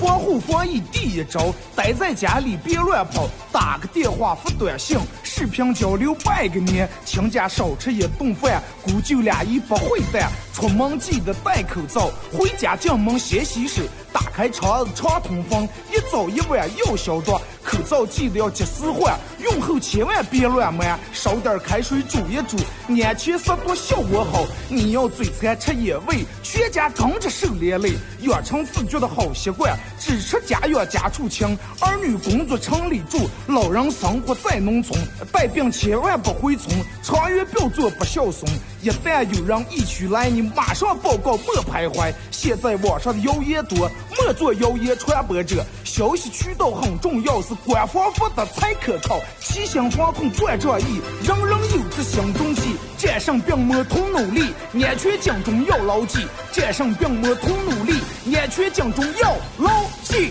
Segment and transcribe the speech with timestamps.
[0.00, 10.30] 防护防疫第一招，待在家里别乱跑，打个电话发短信，视频交流拜个年，亲家少吃一顿饭，姑舅俩一不会淡。
[10.52, 17.38] 出门记得戴口罩，回家进门先洗手，打开窗子常通风，一早一晚要消毒。
[17.68, 22.56] 口罩记得要及时换，用后千万别乱买，烧点开水煮一煮，
[23.04, 24.46] 安全消毒效果好。
[24.70, 31.46] 你要嘴馋吃野味，全家跟着受连累，养成自觉的好习惯，只吃家养家畜清。
[31.80, 34.98] 儿女工作城里住，老人生活在农村，
[35.30, 38.50] 带病千万不回村，长远不要做不孝顺。
[38.80, 42.12] 一旦有人疫区来，你马上报告，莫徘徊。
[42.30, 45.64] 现在网上的谣言多，莫做谣言传播者。
[45.84, 49.18] 消息渠道很重要，是官方发的才可靠。
[49.40, 52.76] 齐心防控断仗义，人人有责心中记。
[52.96, 56.24] 战胜病魔同努力，安全警钟要牢记。
[56.52, 58.00] 战胜病魔同努力，
[58.36, 60.30] 安全警钟要牢记。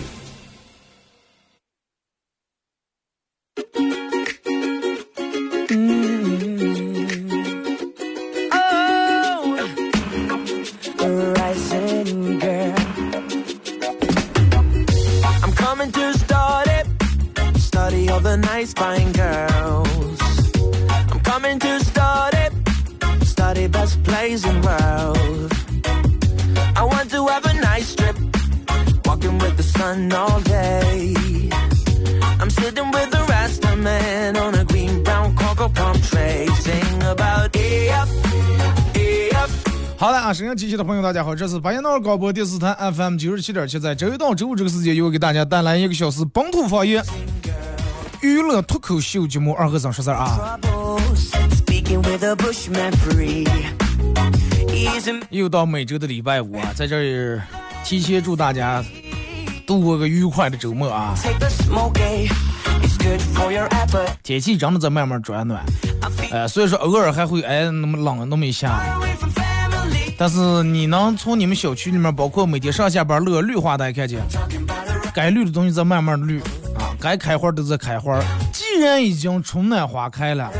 [42.08, 47.04] 广播电视台 FM 九十七点七，在周一到周五这个时间，又给大家带来一个小时本土方言
[48.22, 50.58] 娱乐脱口秀节目《二和尚说事儿》啊。
[55.28, 57.42] 又到每周的礼拜五啊，在这儿
[57.84, 58.82] 提前祝大家
[59.66, 61.14] 度过个愉快的周末啊！
[64.22, 65.62] 天气真的在慢慢转暖，
[66.30, 68.98] 呃，所以说偶尔还会哎那么冷那么一下，
[70.18, 74.20] 但是你能从你们小区里面，包括每天上下班路绿化带看见，
[75.14, 76.40] 该绿的东西在慢慢绿
[76.74, 78.20] 啊，该开花都在开花。
[78.52, 80.50] 既然已经春暖花开了，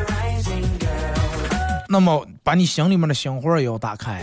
[1.88, 4.22] 那么把你心里面的心花也要打开。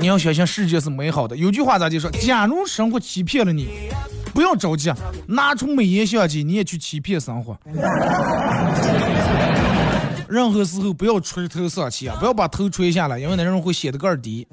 [0.00, 1.36] 你要相信世界是美好的。
[1.36, 2.10] 有句话咋就说？
[2.12, 3.90] 假如生活欺骗了你，
[4.32, 4.90] 不要着急，
[5.26, 7.54] 拿出美颜相机，你也去欺骗生活。
[10.34, 12.16] 任何时候不要垂头丧气啊！
[12.18, 14.44] 不要把头垂下来，因为那人会显得个儿低。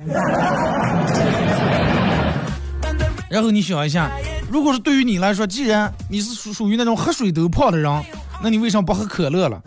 [3.27, 4.11] 然后你想一下，
[4.47, 8.03] 如果是对于你来说，既然你是属属于那种喝水都胖的人，
[8.43, 9.59] 那你为什么不喝可乐了？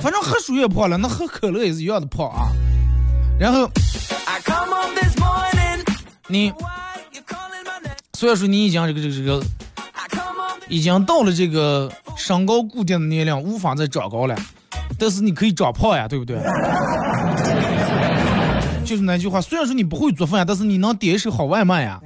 [0.00, 2.52] 反正喝水也胖了，那喝可乐也是一样的胖啊。
[3.40, 3.68] 然后.
[6.28, 6.52] 你?
[8.14, 9.42] 虽然说你已经这个这个这个.
[10.68, 14.34] 已经到了这个身高固定的年龄，无法再长高了，
[14.98, 16.38] 但是你可以长胖呀，对不对？
[18.84, 22.00] 就是那句话，虽然说你不会做饭，但是你能点一手好外卖呀。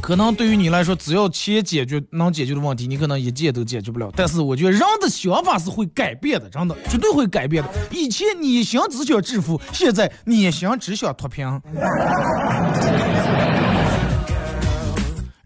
[0.00, 4.08] 可能对于你来说，只要钱解决能解决的问题，你可能一件都解决不了。
[4.14, 7.70] 但是我觉得人的想法是会改变的，真的绝对会改变的。
[7.90, 11.44] 以前你想只想致富，现在你想只想脱贫。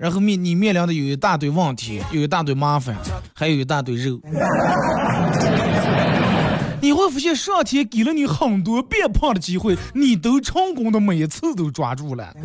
[0.01, 2.97] 然后面你面临的有一大堆问题，有一大堆麻烦，
[3.35, 4.19] 还有一大堆肉。
[6.81, 12.33] 你会发现上天给了你很多变胖的机会，你都成功的每一次都抓住了。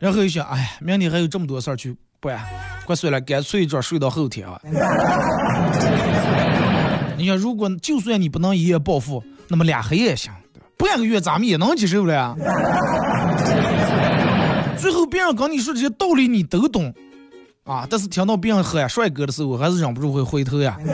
[0.00, 2.40] 然后一想，哎，明天还有这么多事儿去办，
[2.84, 4.60] 快睡了，干脆一觉睡到后天啊。
[7.16, 10.32] 你想，如果就算你不能一夜暴富，那么俩黑也行，
[10.76, 12.34] 半个月咱们也能接受了呀。
[14.84, 16.92] 最后别人跟你说这些道理你都懂，
[17.64, 20.76] 啊，但是听到别人喝呀帅哥的时候，还是忍不住会回头呀。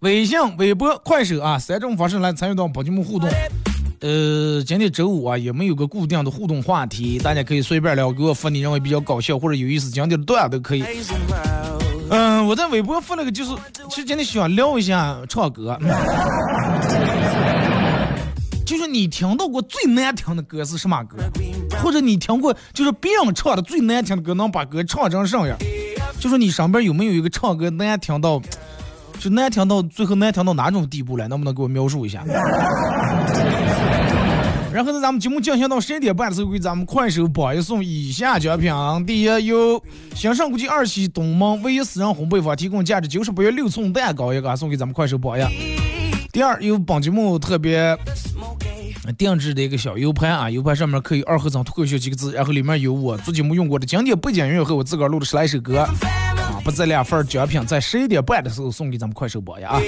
[0.00, 3.26] 微信、微博、快手啊，三种方式来参与到宝节目互动。
[4.00, 10.84] 呃，今天周五啊，也没有个固定的互动话题，大家可以随便聊，给我发你认为比较搞笑或者有意思讲点的段都可以。
[12.10, 13.52] 嗯，我在微博发了个，就是
[13.88, 15.78] 其实今天想聊一下唱歌，
[18.70, 21.16] 就是你听到过最难听的歌是什么歌，
[21.82, 25.58] 或者你听过就是别人唱的最难听的歌，能把歌唱成什么样？
[26.20, 28.40] 就说你身边有没有一个唱歌难听到？
[29.18, 31.26] 就难听到最后难听到哪种地步了？
[31.26, 32.22] 能不能给我描述一下？
[34.72, 38.72] 然后呢咱们节目进行到十一点半的时候，给咱们快手榜一送以下奖品：
[39.04, 39.82] 第一，由
[40.14, 45.42] 兴盛国际二期东盟唯一私人烘焙坊提供价值九十八元六寸蛋糕一个，送给咱们快手榜一；
[46.32, 47.98] 第二，有本节目特别
[49.18, 55.90] 定制的一个小 U 盘啊，U 盘上面可以二合成脱口秀几个字，然后里面有我做节目用过的经典背景音乐和我自个儿录的十来首歌啊。
[56.62, 59.80] 不这两份奖品在十一点半的时候送给咱们快手榜呀啊！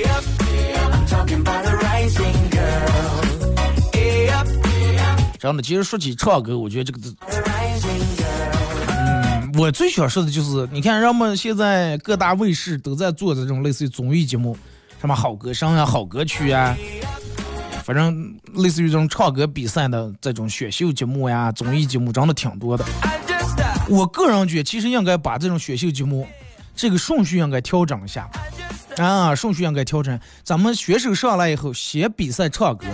[5.38, 7.14] 真的，其实说起唱歌，我觉得这个字，
[8.88, 14.56] 嗯，我最想说的就是，你看，人们现在各大卫视都在做的这种类似于综艺节目，
[15.02, 16.76] 什么好歌声啊、好歌曲啊，
[17.82, 22.84] 反正类似于这种唱歌比赛的这种选秀节目呀、综艺节目，真的挺多的。
[23.88, 26.24] 我个人觉得，其实应该把这种选秀节目。
[26.76, 28.30] 这个顺序应该调整一下
[28.96, 30.16] 啊，顺序应该调整。
[30.44, 32.86] 咱们选手上来以后，先比赛唱歌，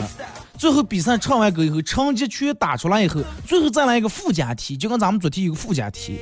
[0.56, 6.18] 最后比赛唱完歌以后，成绩全打出来以后，最后再来一个附加题，就跟咱们昨天有个附加题。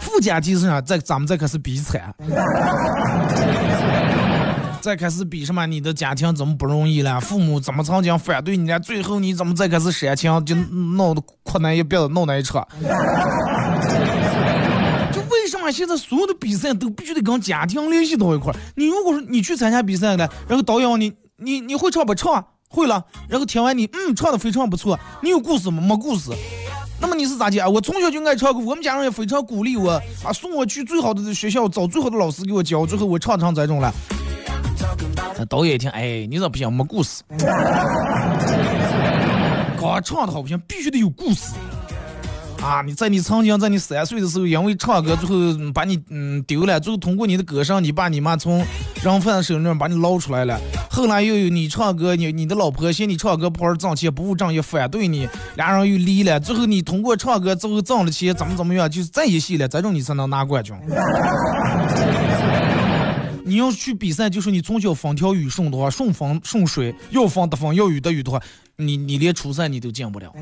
[0.00, 0.80] 附加题是啥？
[0.80, 2.12] 再咱们再开始比惨，
[4.84, 5.64] 再开始比什么？
[5.64, 7.18] 你的家庭怎么不容易了？
[7.18, 8.78] 父母怎么曾经反对你了？
[8.78, 10.54] 最后你怎么再开始煽情，就
[10.94, 12.68] 闹得困难一别子闹那一场。
[15.72, 18.56] 现在所有的比赛都必须得跟家庭联系到一块儿。
[18.76, 22.44] 你如果说你去参加比赛了，然后导演你，你你会唱不唱？
[22.68, 23.02] 会了。
[23.26, 25.00] 然后听完你，嗯，唱的非常不错。
[25.22, 25.82] 你有故事吗？
[25.82, 26.30] 没故事。
[27.00, 27.66] 那么你是咋的啊？
[27.66, 29.92] 我从小就爱唱歌，我们家人也非常鼓励我
[30.22, 32.84] 啊，送我去最好的学校，找最好的老师给我教。
[32.84, 33.92] 最后我唱成这种了。
[35.36, 37.22] 那导演一听，哎，你这不行，没故事。
[39.80, 41.52] 刚唱的好不行，必须得有故事。
[42.62, 42.80] 啊！
[42.80, 45.34] 你在你曾经在你三岁的时候，因为唱歌，最后
[45.74, 48.64] 把你嗯丢了，最后通过你的歌声，你爸你妈从
[49.02, 50.58] 人贩子手里面把你捞出来了。
[50.88, 56.40] 后来又有你唱歌，你你的老婆嫌你唱歌不好挣钱，不务正业，反对你，俩人又离了。
[56.40, 60.74] 最后你通过唱歌，最后挣了钱，怎么怎么样，就是在一起了，这种你才能拿冠军。
[63.54, 68.40] 你要去比赛，就是你从小风调雨顺的话，顺风顺水，要风得风，要雨得雨的话，
[68.74, 70.34] 你你连初赛你都进不了。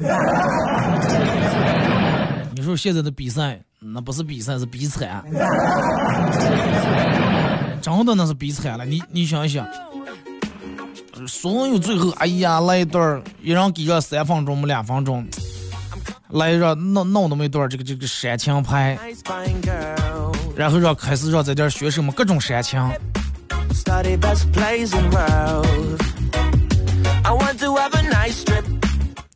[2.56, 5.22] 你说现在的比赛，那不是比赛，是比惨，
[7.82, 8.86] 真的那是比惨了。
[8.86, 9.66] 你你想一想，
[11.28, 15.22] 所有最后，哎呀，来一段一人给个三分钟么两分钟，
[16.32, 18.98] 来让弄弄那么一段这个这个煽情拍，
[20.56, 22.80] 然后让开始让在这学生们各种煽情。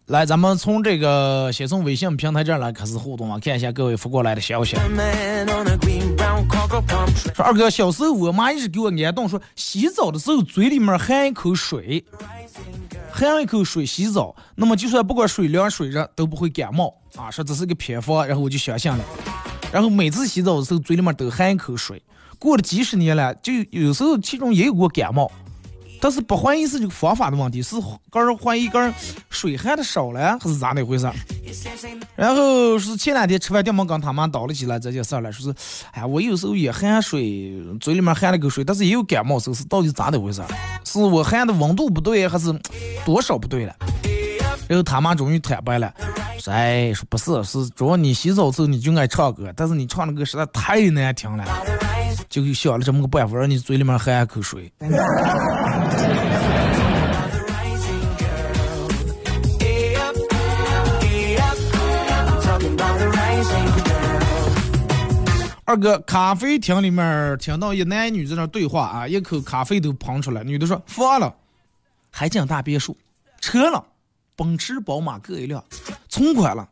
[0.07, 4.77] 来，咱们从这个先从微信平台这儿来开始互动啊，看一下各位发过来的消息。
[7.35, 12.03] 说二哥，小时候我妈一直给我安顿说，洗澡的时候嘴里面含一口水，
[13.25, 17.31] 含一口水洗澡，那么就算不管水凉水热都不会感冒啊。
[17.31, 19.03] 说这是个偏方，然后我就相信了。
[19.73, 22.03] 然后每次洗澡的时候嘴里面都含一口水，
[22.39, 25.33] 过了几十年了，就有时候其中也有过感冒。
[26.01, 27.77] 但是不怀疑是这个方法的问题，是
[28.11, 28.93] 个人怀疑个人
[29.31, 31.11] 水含的少了，还是咋的回事？
[32.15, 40.43] 然后是前两天吃饭，电门跟他妈叨了起来这件事了，说是，哎，我有时候也含水，嘴里面含了个水，但是也有感冒，是是到底咋的回事？
[40.85, 42.55] 是我含的温度不对，还是
[43.05, 43.75] 多少不对了？
[44.69, 45.93] 然后他妈终于坦白了，
[46.39, 51.45] 说，哎，说不是，是主要你洗澡时候你就爱唱歌，但是你唱的歌实在太难听了。
[52.29, 54.73] 就想了这么个办法，让你嘴里面含一口水。
[65.65, 70.45] 二哥，咖啡厅里面听到一男女在那对话啊，一口咖啡都喷出来。
[70.45, 71.35] 女的说：“房了，
[72.11, 72.97] 海景大别墅，
[73.41, 73.85] 车了，
[74.37, 75.65] 奔驰、宝马各一辆，
[76.09, 76.69] 存款了，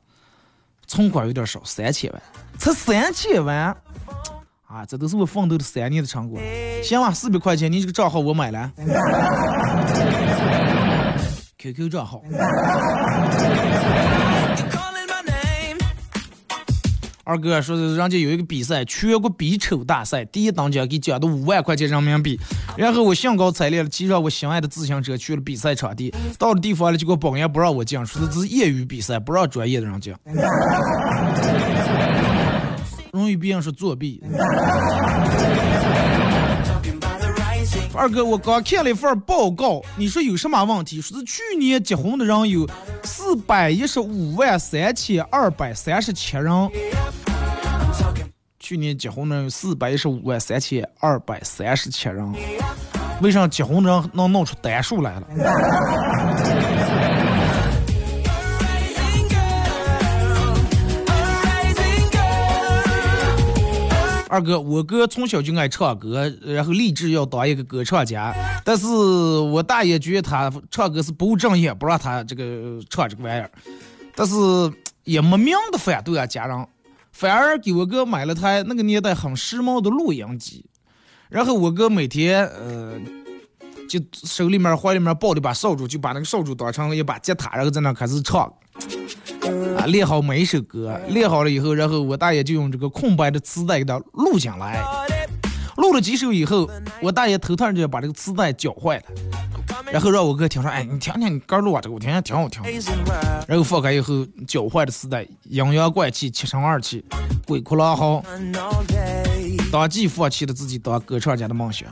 [0.86, 2.22] 存款有点少，三千万，
[2.58, 3.76] 才三千万。”
[4.68, 6.38] 啊，这都是我奋斗的三年的成果。
[6.82, 8.70] 行了，四百块钱，你这个账号我买了。
[11.56, 12.20] QQ 账号。
[17.24, 22.38] 二哥说的，人家有一个比赛，全国比丑大赛，第一等奖给奖的五万块钱人民币。
[22.76, 30.14] 然后我兴高采烈的骑上我心爱的自行车去了比赛场地，到了地方了，结果保安不让我进，说的这是业余比赛，不让专业的人进。
[33.10, 34.22] 容易别人说作弊。
[37.96, 41.00] 二哥，我刚看了一份报告，你说有什么问题？
[41.00, 42.68] 说是去年结婚的人有
[43.04, 46.52] 四百一十五万三千二百三十七人。
[48.58, 52.32] 去年结婚的人有四百一十五万三千二百三十七人，
[53.20, 56.73] 为啥结婚的人能弄出单数来了？
[64.34, 68.34] 二哥，我哥从小就爱唱歌，然后立志要当一个歌唱家。
[68.64, 73.48] 但是我大爷觉得他唱歌是不务正业，不让他这个唱这个玩意儿。
[74.16, 74.34] 但是
[75.04, 76.66] 也没明的反对啊，家人
[77.12, 80.64] 反而给我哥买了台那个年代很时髦的录音机。
[81.28, 82.98] 然后我哥每天呃，
[83.88, 88.52] 就手里面怀里面抱着把扫帚，就把那个扫帚当成一把吉他，然后在那开始唱。
[89.84, 94.82] 啊，练好每一首歌，练好了以后，然后我大爷就用这个空白的磁带给他录下来。
[95.76, 96.70] 录了几首以后，
[97.02, 99.04] 我大爷头疼就把这个磁带搅坏了，
[99.92, 102.62] 然后让我哥听说，哎，你听听你哥录啊，这个我听听挺好听。
[103.46, 107.04] 然后放开以后，搅坏的磁带阴阳怪气，七声二气，
[107.46, 108.24] 鬼哭狼嚎，
[109.70, 111.90] 当即放弃了自己当歌唱家的梦想。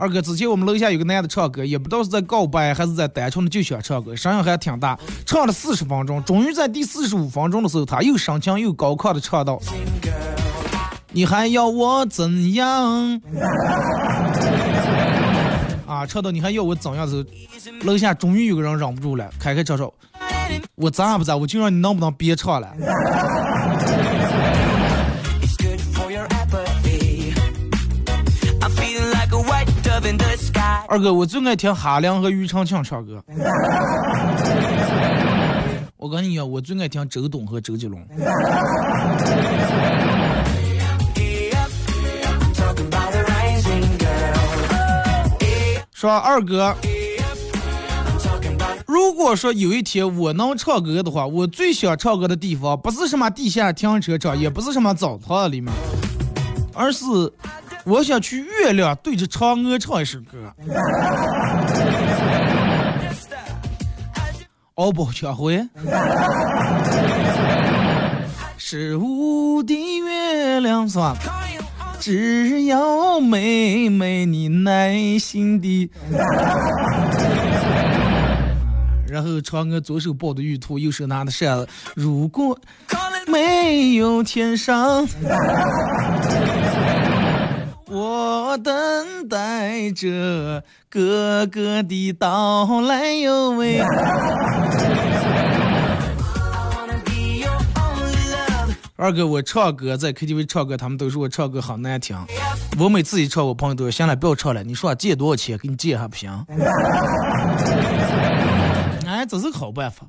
[0.00, 9.60] 二哥，之前我们楼下有个男的唱歌，也不知道是在告白还是在单纯的就想唱歌，声音还挺大，唱了四十分钟，终于在第四十五分钟的时候，他又深情又高亢的唱道
[11.12, 13.20] ：“你还要我怎样？”
[15.86, 17.24] 啊，唱到你还要我怎样的时候，
[17.82, 19.92] 楼下终于有个人忍不住了，开开唱说
[20.76, 22.72] ：“我咋不咋，我就让你能不能别唱了？”
[30.90, 33.22] 二哥，我最爱听哈良和庾澄庆唱歌。
[35.96, 38.04] 我跟你讲，我最爱听周董和周杰伦。
[45.92, 46.74] 说二哥，
[48.84, 55.72] 如果说有一天我能唱歌的话，我最想唱歌的地方不是什么地下停车场，也不是什么澡堂里面，
[56.74, 57.04] 而是。
[57.84, 60.52] 我想去月亮对着嫦娥唱一首歌。
[64.74, 65.66] 敖包抢回。
[68.56, 71.16] 是无的月亮是吧？
[71.98, 75.90] 只要妹妹你耐心的。
[79.06, 81.68] 然后嫦娥左手抱着玉兔，右手拿着扇子。
[81.96, 82.56] 如果
[83.26, 85.04] 没有天上。
[87.92, 93.82] 我等待着哥哥的到来哟喂。
[98.94, 102.16] 二哥，我唱歌在 KTV 唱歌，他们都说我唱歌好难听。
[102.78, 105.58] 我每次一唱，我朋友都说：“行了，不要唱了。”你说借多少钱？
[105.58, 106.30] 给你借还不行？
[109.04, 110.06] 哎，这是个好办法。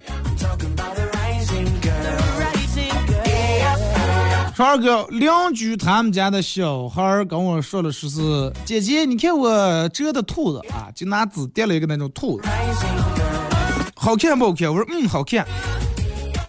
[4.63, 12.47] 二哥，邻居他们家的小孩跟我说了，说是姐姐，你看我折的兔子啊，就拿纸叠了一个那种兔子，
[13.95, 14.71] 好看不好看？
[14.71, 15.45] 我说嗯，好看。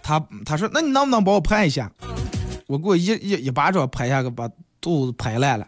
[0.03, 1.91] 他他说，那你能不能帮我拍一下？
[2.67, 4.47] 我给我一一一巴掌拍下个，把
[4.79, 5.65] 兔子拍烂了。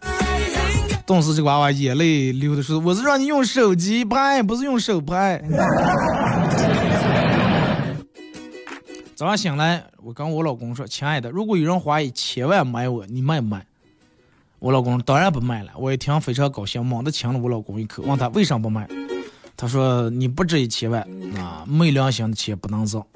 [1.06, 5.42] 顿时这个娃娃眼泪流的是，我是让你用手机拍，不是用手拍。
[9.16, 13.66] 早上醒来，我跟我老公说：“亲爱的，如果有人花一千万买我，你卖不卖？”
[14.60, 15.72] 我老公当然不卖了。
[15.78, 18.86] 我一听非常高兴，猛地亲了我老公一口，问他为啥不卖？
[19.56, 21.02] 他说：“你不值一千万，
[21.38, 23.02] 啊，没良心的钱不能挣。”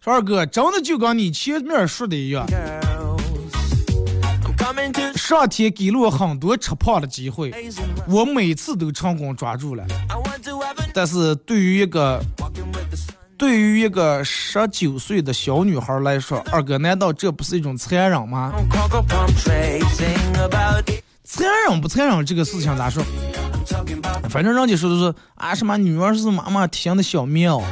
[0.00, 2.46] 说二哥，真的就跟你前面说的一样。
[5.16, 7.52] 上天给了我很多吃胖的机会，
[8.08, 9.84] 我每次都成功抓住了。
[10.92, 12.20] 但是对于一个
[13.36, 18.52] 对于一个十九岁的小女孩来说，二哥，难道这不是一种残忍吗？
[21.24, 22.26] 残忍不残忍？
[22.26, 23.02] 这个事情咋说？
[24.28, 27.62] 反正人家说的是啊，什么女儿是妈妈天的小棉袄。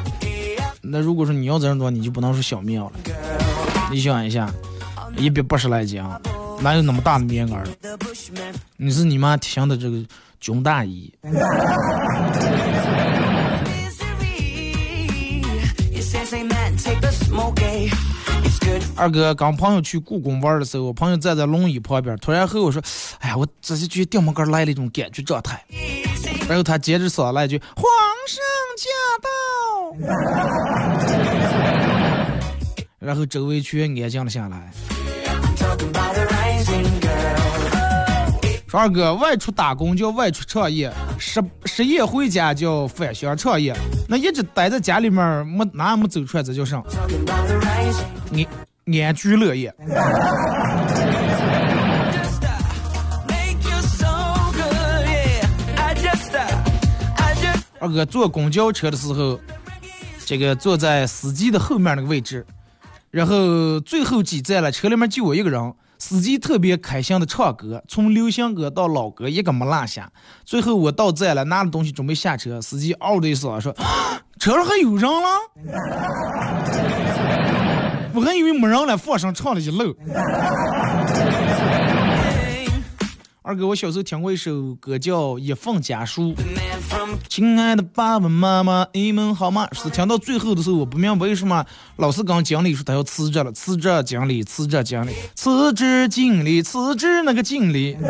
[0.83, 2.93] 那如果说你要这样做，你就不能说小棉袄了。
[3.91, 4.49] 你想一下。
[5.17, 6.01] 一百八十来斤，
[6.63, 7.67] 哪有那么大的面儿？
[8.77, 10.05] 你是你妈体型的这个
[10.39, 11.13] 军大衣。
[18.95, 22.81] 二哥刚朋友去故宫玩的时候，我朋友站在龙椅旁边，突然和我说
[23.21, 25.65] ：“哎呀，我这是觉电门杆来了一种感觉状态。”
[26.47, 27.85] 然后他接着说了一句：“皇
[28.29, 28.39] 上
[28.77, 28.87] 驾
[29.23, 29.29] 到！”
[33.01, 34.71] 然后周围全安静了下来。
[38.71, 43.77] 说二哥外出打工叫外出创业，失失业回家叫返乡创业。
[44.09, 46.81] 那一直待在家里面没哪没走出来，这叫啥？
[48.87, 49.75] 安安居乐业。
[57.81, 59.41] 二哥坐公交车的时候，
[60.25, 62.47] 这个坐在司机的后面那个位置，
[63.11, 70.11] 然后最后几站了，车里面就我一个人，司机特别开心的唱歌，从流行歌到老歌一个没落下。
[70.45, 73.77] 最后我到站了，拿了东西准备下车，司机嗷的一声说
[74.41, 75.29] ：“车上还有人了？”
[78.13, 79.95] 我还以为没人了，放声唱了一路。
[83.51, 86.33] 二哥，我小时候听过一首歌叫《一份家书》。
[87.29, 89.67] 亲爱的爸爸妈妈，你们好吗？
[89.73, 91.67] 是听到最后的时候，我不明白为什么
[91.97, 97.97] 老是跟经理说他要辞职了，辞职经理，辞职经理，辞职经理，辞职那个经理。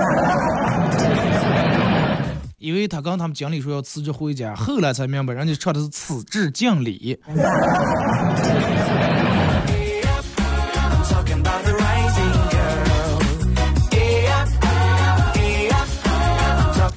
[2.58, 7.18] 因为他跟他们经理说要辞职回家，后来才明白人家唱的是辞职经理。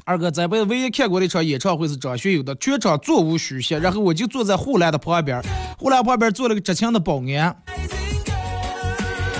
[0.05, 5.41] 二哥在辈子唯一看过的一场演唱会是张学友的，全场座无虚席，然后我就坐在护栏的旁边，
[5.77, 7.55] 护栏旁边坐了个执勤的保安。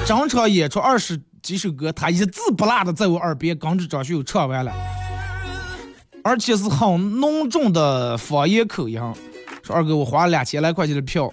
[0.06, 4.72] 整场演出二十几首歌，他一字不落的在我耳边跟着张学友唱完了，
[6.24, 9.00] 而且是很浓重的方言口音。
[9.64, 11.32] 说二哥，我花了两千来块钱的票，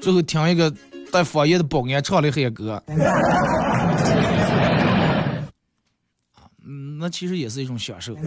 [0.00, 0.70] 最后听一个
[1.10, 2.82] 带方言的保安唱了黑歌。
[6.98, 8.14] 那其实也是一种享受。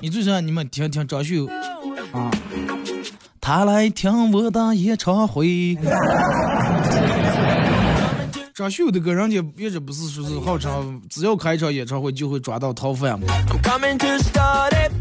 [0.00, 1.46] 你最喜欢你们听听张学友
[2.12, 2.30] 啊，
[3.40, 5.76] 他来听我的演唱会。
[8.54, 13.26] 张学友的歌，人家一直不是说是号称只要开一场演唱会就会抓到逃犯吗？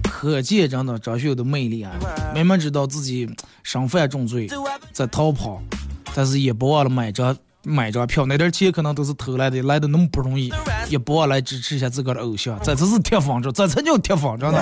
[0.03, 1.91] 可见真的张学友的魅力啊！
[2.33, 3.29] 明明知道自己
[3.61, 4.49] 身犯重罪
[4.91, 5.61] 在逃跑，
[6.15, 7.37] 但是也不忘了买张。
[7.65, 10.53] 买张票，那点钱可能都是偷来的，来的那么不容易，
[10.89, 14.59] 也不忘来支持一下自个的偶像，这才是铁风筝，这才叫铁风筝呢。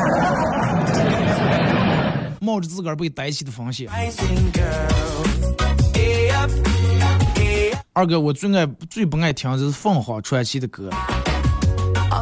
[2.40, 3.88] 冒着自个儿被逮起的风险。
[7.94, 10.90] 二哥，我最爱最不爱听的是凤凰传奇的歌。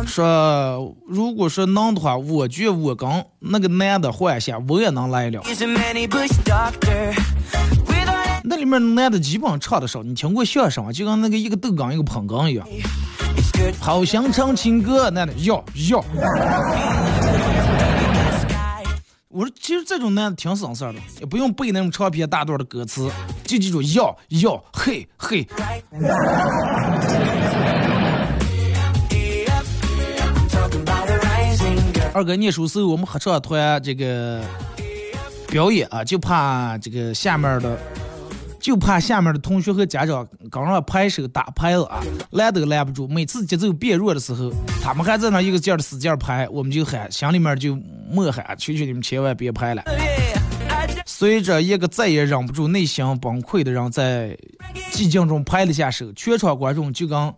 [0.07, 3.07] 说，如果说能的话，我觉得我跟
[3.39, 5.41] 那个男的换一下，我也能来了。
[8.43, 10.91] 那里面男的基本上唱的少，你听过相声吗？
[10.91, 12.67] 就跟那个一个豆缸一个捧缸一样。
[13.79, 16.03] 好想唱情歌，男的要要。
[19.27, 23.11] 我说，其实这种男的挺省事儿的，也不用背那种长篇大段的歌词，
[23.43, 25.47] 就记住要要嘿嘿。
[32.11, 34.41] 二哥念书时候，我们合唱团这个
[35.47, 37.77] 表演啊，就怕这个下面的。
[38.69, 43.07] 就怕下面的同学和家长刚上拍手打拍子啊，拦都拦不住。
[43.07, 47.75] 每次节奏变弱的时候，他们还在那一个劲儿的使劲拍，我们就喊，心里面就
[48.11, 49.83] 默喊：求求你们千万别拍了。
[51.03, 54.37] 随着一个再也忍不住、内心崩溃的人在
[54.91, 57.33] 寂静中拍了下手，全场观众就跟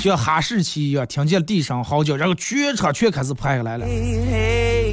[0.00, 3.86] 像哈士奇一样，听见了地上嚎叫，然后全场全开始拍下来了。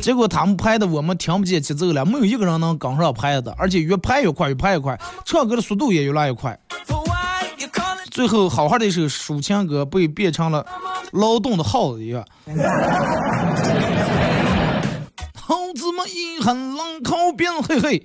[0.02, 6.58] 结果他们拍的我们听不见节奏了，没有一个人能跟上拍的，而且越拍越快，越拍越快，唱歌的速度也越来越快。
[8.10, 10.65] 最后，好好的一首抒情歌被变成了
[11.12, 12.25] 劳动的耗子一样。
[15.41, 18.04] 猴子们一喊狼口边嘿嘿。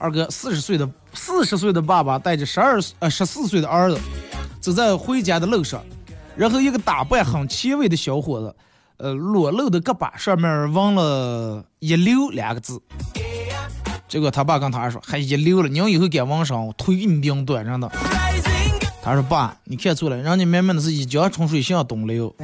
[0.00, 4.00] 二哥四十岁的四十岁的爸爸带着十二呃十四岁的儿子
[4.58, 5.84] 走在回家的路上，
[6.34, 8.56] 然后一个打扮很前卫的小伙子，
[8.96, 12.80] 呃裸露的胳膊上面纹了“一溜”两个字。
[14.08, 17.92] 结果他爸跟他说：“还一溜了，你要以后敢纹上，腿给你拧断，真的。”
[19.04, 22.34] 他说爸，你看错了，人家明明的是一江春水向东流。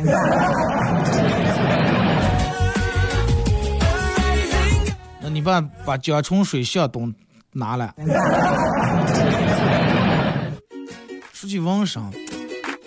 [5.23, 7.13] 那你爸把江春水向东
[7.57, 7.95] 拿了。
[11.33, 12.13] 说起网上，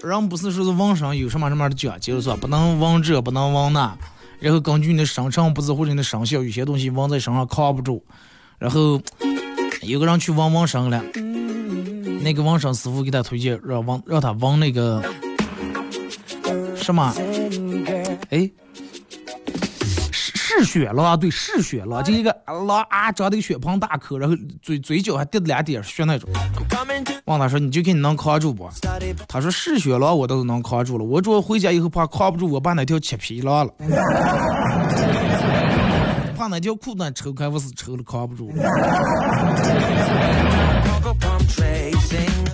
[0.04, 2.38] 人不是说是网上有什么什么的讲究是吧？
[2.40, 3.98] 不能纹这，不能纹那，
[4.40, 8.04] 然后根据你的生辰八字或者你的生肖，有些东西纹在身上扛不住。
[8.58, 9.02] 然后
[9.82, 11.04] 有个人去纹纹身了。
[12.22, 15.02] 那个纹身师傅给他推荐，让纹让他纹那个
[16.76, 17.14] 什么？
[18.30, 18.50] 哎，
[20.60, 26.30] 嗜嗜血了，对，嗜血狼，就一个狼啊，长的个血盆大口，然后嘴嘴角还滴了两点血那种。
[27.26, 28.70] 问他说：“你就看你能扛住不？”
[29.28, 33.72] 他说：“嗜血狼我都能扛住了，我主要回家以后怕扛不住，我把那条切皮了了，
[36.38, 38.52] 怕那条裤子抽开，我是抽了扛不住。”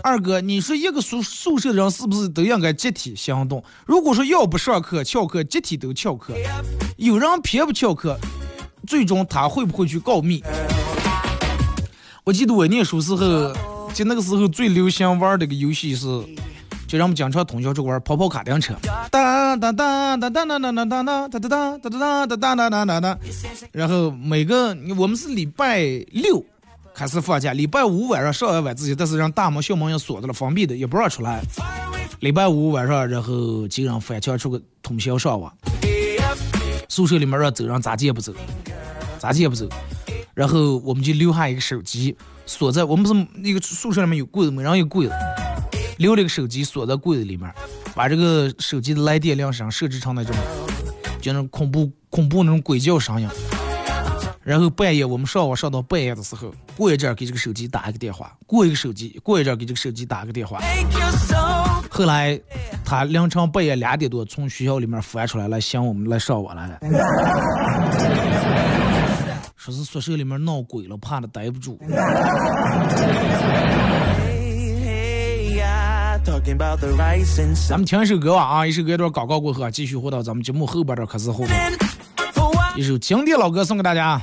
[0.03, 3.63] 二哥，你说一个宿宿舍的人是不是都应该集体行动？
[3.87, 6.33] 如果说要不上课翘课，集体都翘课，
[6.97, 8.15] 有人偏不翘课，
[8.85, 10.43] 最终他会不会去告密？
[12.23, 13.51] 我记得我念书时候，
[13.93, 16.05] 就那个时候最流行玩这个游戏是，
[16.87, 18.75] 就让我们经常通宵去玩跑跑卡丁车，
[19.09, 23.19] 哒哒哒哒哒哒哒哒哒哒哒哒哒哒哒哒哒哒哒，
[23.71, 26.45] 然后每个我们是礼拜六。
[26.95, 31.43] 开始放假，礼拜五晚上上完晚自习，但是让大门小门也锁着了，封闭的也不让出来。
[32.21, 35.53] 礼拜五晚上，然后就让翻墙出个通宵上网。
[36.87, 38.33] 宿舍里面让走，让咋接不走？
[39.19, 39.67] 咋接不走？
[40.33, 45.13] 然后我们就留下一个手机，锁在我们不是那个宿舍里面有柜子，每人有柜子，
[45.97, 47.53] 留了个手机锁在柜子里面，
[47.93, 50.33] 把这个手机的来电铃声设置成那种，
[51.19, 53.27] 就那种恐怖恐怖那种鬼叫声音。
[54.45, 60.59] 然后半夜我们上网上到半夜的时候，过一阵给这个手机打一个电话，过一个手机，过一阵给这个手机打一个电话。
[61.89, 62.39] 后来
[62.85, 66.77] 他凌晨半夜两点多从学校里面翻出来来，想我们来上网来了，
[69.57, 71.79] 说是宿舍里面闹鬼了，怕他待不住。
[77.67, 81.73] 咱们听一首歌吧啊，一首歌一段广告过后，继续回到咱们节目后边这开始后边。
[82.75, 84.21] 一首经典老歌送给大家。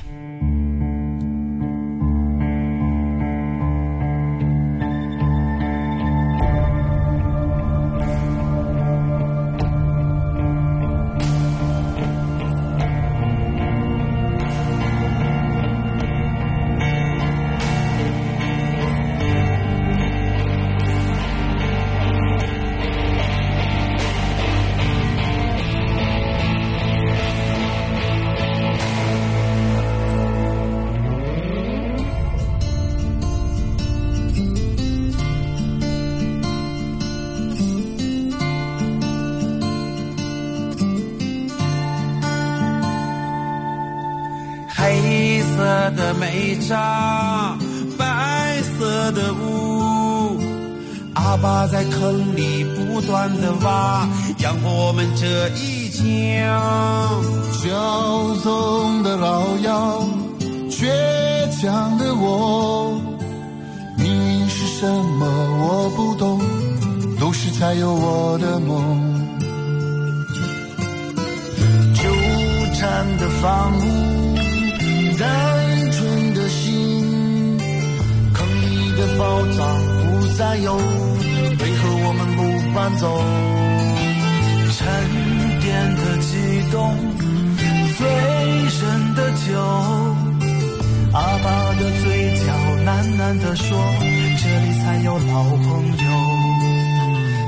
[93.23, 93.65] 难得说，
[94.01, 96.07] 这里才有老朋友。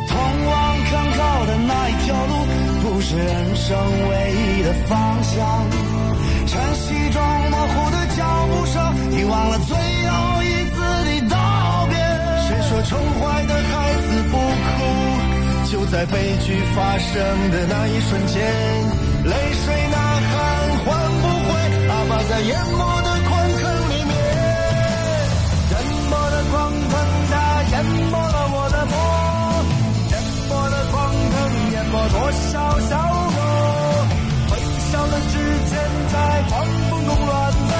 [0.07, 0.15] 通
[0.47, 0.55] 往
[0.89, 2.33] 康桥的那一条路，
[2.81, 3.75] 不是人生
[4.09, 5.35] 唯一的方向。
[6.47, 8.75] 晨曦中模糊的脚步声，
[9.19, 11.35] 遗忘了最后一次的道
[11.89, 11.93] 别。
[12.47, 14.79] 谁说宠坏的孩子不哭？
[15.69, 17.11] 就在悲剧发生
[17.51, 18.41] 的那一瞬间，
[19.25, 19.97] 泪水呐
[20.31, 20.33] 喊
[20.85, 20.87] 唤
[21.19, 21.51] 不回
[21.89, 23.24] 阿爸在淹没的。
[26.51, 26.93] 狂欢
[27.31, 27.33] 它
[27.71, 28.95] 淹没了我的梦
[30.11, 30.13] 淹
[30.49, 30.93] 没了狂
[31.31, 31.35] 腾
[31.71, 32.91] 淹没多少笑
[33.35, 33.37] 容
[34.51, 34.53] 微
[34.91, 35.33] 笑的纸
[35.69, 35.71] 钱
[36.11, 36.13] 在
[36.49, 36.53] 狂
[36.89, 37.71] 风中乱飞？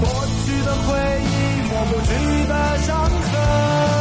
[0.00, 0.04] 过
[0.44, 0.88] 去的回
[1.22, 1.28] 忆
[1.68, 2.08] 抹不去
[2.48, 2.52] 的
[2.86, 3.99] 伤痕。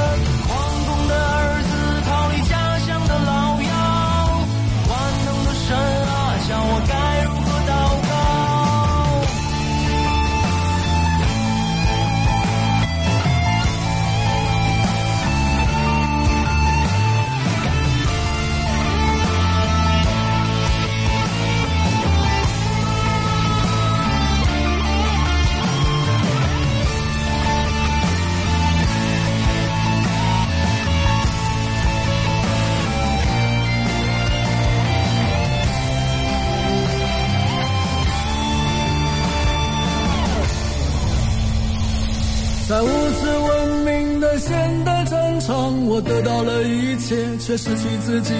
[42.70, 48.32] 在物质文明的现代战场，我得到了一切，却失去自己。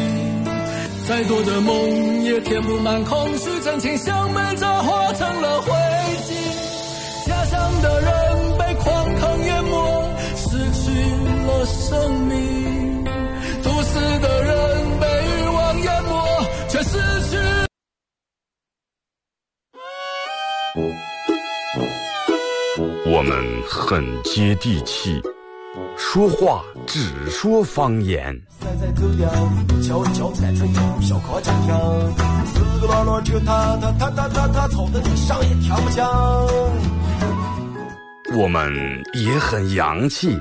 [1.08, 7.28] 再多的梦也填不满空虚，真情像煤渣化成了灰烬。
[7.28, 8.12] 家乡的人
[8.60, 10.92] 被矿坑淹没，失去
[11.48, 13.04] 了生命。
[13.64, 14.69] 都市的人
[23.90, 25.20] 很接地气，
[25.98, 28.40] 说话只说方言。
[38.38, 38.72] 我们
[39.16, 40.38] 也很洋气，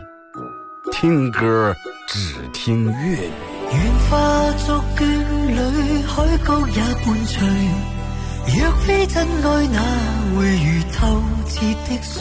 [0.92, 1.74] 听歌
[2.06, 3.30] 只听粤语。
[3.72, 3.80] 愿
[4.10, 5.06] 化作眷
[5.46, 7.40] 侣，海角也伴隨。
[8.60, 9.80] 若非真愛，哪
[10.36, 11.00] 会如透
[11.46, 12.20] 徹的水？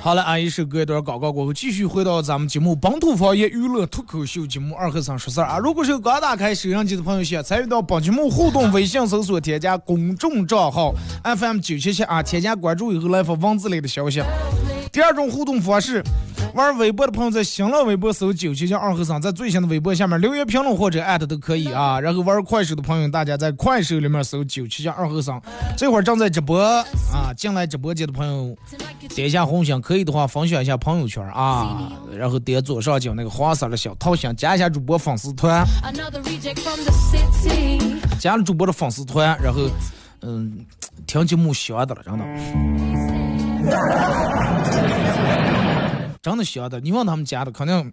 [0.00, 5.58] 好了，俺一首歌一段广告过后，继续回到咱们节目《本土方言娱乐脱口秀》节目二和三说事儿啊。
[5.58, 14.22] 如果是刚打开收音机的朋友，想参与到本节目互动，微信搜索添加公众账号 FM 九七七啊，添加关注以后来发文字类的消息。
[14.92, 16.02] 第二种互动方式，
[16.52, 22.00] 玩微博的朋友在新浪微博搜九七七二和尚，在最新的微博下面留言评论或者艾特都可以啊。
[22.00, 25.40] 然后玩快手的朋友，大家在快手里面搜九七七二和尚，
[25.76, 27.32] 这会儿正在直播啊。
[27.36, 28.56] 进来直播间的朋友
[29.14, 35.64] 点一下红心，可以的话分享一下朋友圈啊，然后点左上角那个黄色的小桃心，加一下主播粉丝团，
[38.18, 39.70] 加了主播的粉丝团，然后
[40.22, 40.66] 嗯，
[41.06, 43.39] 听节目香的了，真的。
[46.22, 47.92] 真的香的，你问他们家的，肯定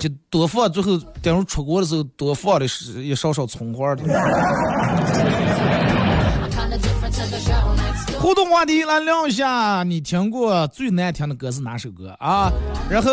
[0.00, 4.02] 就多放，最后等会出锅的时候多放的是一勺勺葱花的。
[8.20, 12.52] 互动话题来聊一下，你听过最难听的歌是哪首歌啊？
[12.90, 13.10] 然后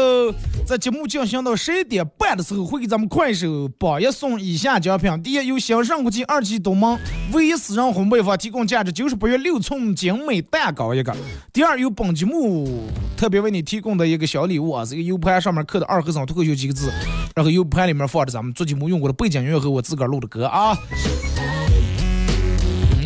[0.65, 6.99] 在节目进行到十一点半的时候，会给咱们快手榜一送以下奖品：第一，由新上国际二期东门
[7.31, 11.13] 唯一私人烘焙坊提供价值九十八元六寸精美蛋糕一个；
[11.53, 16.91] 第二，由本节目特别为你提供的一个小礼物啊，这个 U 盘上面刻的“二和尚脱口秀”几个字，
[17.33, 20.77] 然后 U 盘里面放着咱们做节目用过的背景音乐和我自个儿录的歌啊。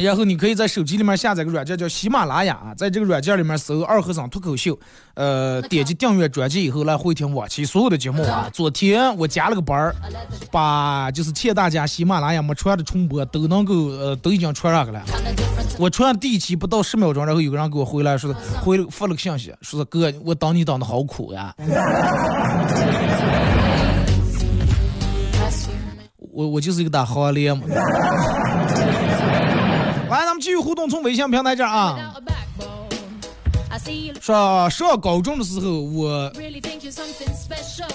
[0.02, 4.78] 然后你可以在手机里面下载个软件叫喜马拉雅，在这个软件里面搜“二和尚脱口秀”，
[5.16, 8.50] 呃，点击订阅专辑以后来回听往期所有的节目啊。
[8.54, 9.96] 昨天我加了个班儿，
[10.52, 15.04] 把就是欠大家喜马拉雅没传的重播都能够呃都已经传上去了。
[15.78, 21.56] 我传第一期不到十秒钟，然后有个人给我回来说回了发了个信息，说是哥我等你等的好苦呀。
[26.34, 27.62] 我我就是一个打行列嘛。
[30.42, 32.14] 继续互动，从微信平台这儿啊。
[33.88, 36.32] You 上上高中的时候，我.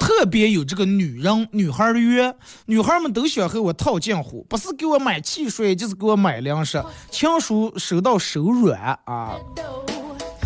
[0.01, 9.37] 特别有这个女人女孩儿的约，女孩们都想和我套近乎，不是给我买汽水，就是给我买零食，情书收到手软啊。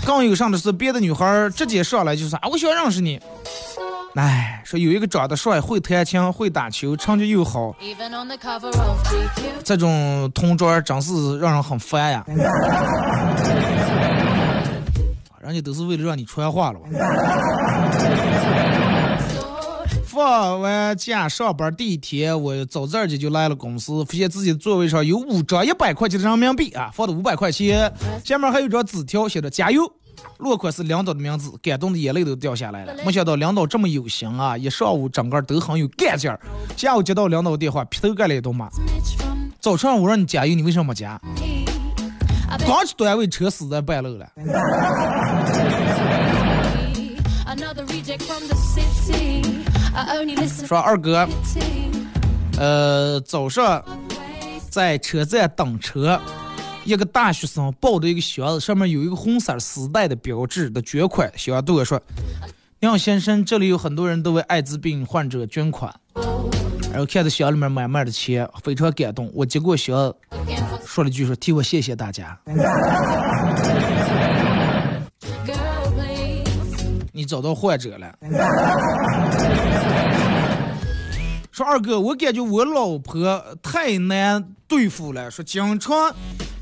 [0.04, 3.20] 更有甚的是，别的女孩直接上来就是啊，我想认识你。
[4.14, 7.74] 哎，说有一个长得帅、会弹琴、会打球、成绩又好.
[9.62, 12.24] 这种同桌真是让人很烦呀。
[15.40, 16.86] 人家都是为了让你传话了吧？
[20.10, 27.92] 放完假上班第一天，我早自儿就就来了公司，发现自己的座位上有五张一百块钱的人民币啊，放的五百块钱，
[28.24, 29.82] 下面还有张纸条，写着加油。
[30.38, 32.92] 落款是领导的名字，感动的眼泪都掉下来了。
[33.06, 36.40] 没想到领导这么有心啊，一上午整个都很有干劲儿。
[36.76, 38.68] 下午接到领导电话，劈头盖脸都骂。
[39.60, 41.20] 早上我让你加油，你为什么没加？
[42.66, 44.26] 刚去单位车死在半路了。
[50.66, 51.28] 说二哥，
[52.58, 53.82] 呃，早上
[54.68, 56.20] 在车站等车，
[56.84, 62.00] 一个大学生抱着一个箱子，上面有一个红色丝带的标志的捐款箱，对我说
[62.80, 65.92] ：“你好先生，这里有很多人都为艾滋病患者捐款。”
[66.90, 69.30] 然后看着箱里面满满的钱，非常感动。
[69.34, 70.14] 我接过箱，
[70.84, 72.38] 说了句说：“替我谢谢大家。”
[77.20, 78.10] 你找到患者了。
[81.52, 85.94] 说二哥，我感觉我老婆太难对付了，说经常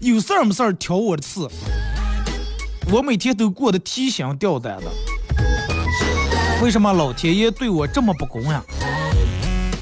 [0.01, 1.49] 有事儿没事儿挑我的刺，
[2.91, 4.87] 我每天都过得提心吊胆的。
[6.61, 8.61] 为什么老天爷对我这么不公呀？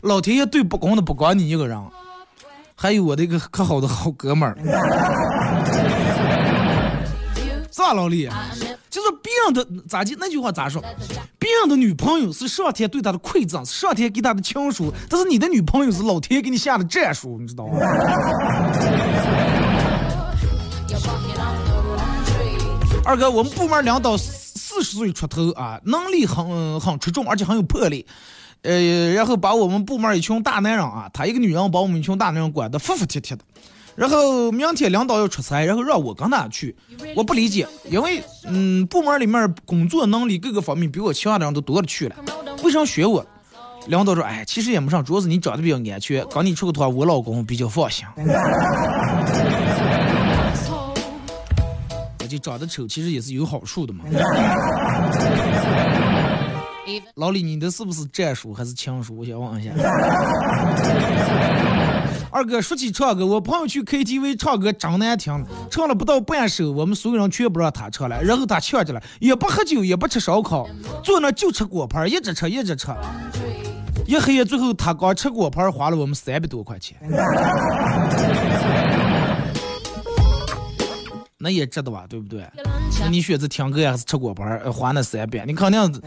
[0.03, 1.83] 老天爷对不公的不光你一个人，
[2.75, 4.55] 还有我的一个可好的好哥们儿。
[7.71, 8.29] 咋老李？
[8.97, 10.17] 就是别人的咋地？
[10.19, 10.83] 那句话咋说？
[11.39, 17.79] 别人的女朋友是上天对他的馈赠，上天给他的情书，但是你的女朋友是老天给你下的战书，你知道吗？
[23.05, 28.07] 二哥，我们部门领导四十岁出头啊，能力很很出众，而且很有魄力。
[28.63, 33.45] 呃，然后把我们部门一群大男人啊，他一个女人把我们一群大男人管得服服帖帖的。
[33.97, 36.77] 然后明天领导要出差，然后让我跟他去，
[37.17, 42.17] 我不理解，因为嗯，部门里面工作能力各个方面比我强的人都多了去了，
[42.63, 43.25] 为啥选我？
[43.87, 48.05] 领导说，哎，其实也没啥，主要是你长得比较安全，跟你出个团，我老公比较放心。
[52.21, 54.05] 我就长得丑，其实也是有好处的嘛。
[57.15, 59.17] 老李，你的是不是战术还是情书？
[59.17, 59.71] 我想问一下。
[62.31, 70.69] 二哥说起唱歌，我朋友去 KTV 唱歌真难听，唱了不到半首，我们所有人全不让他唱了，然后他呛着了，也不喝酒，也不吃烧烤，
[71.03, 72.89] 坐那就吃果盘，一直吃一直吃，
[74.07, 76.99] 一黑夜最后他光吃果盘花了我们三百多块钱，
[81.39, 82.45] 那也值得吧，对不对？
[83.01, 84.59] 那你选择听歌还是吃果盘？
[84.73, 86.03] 花那三百，你肯定。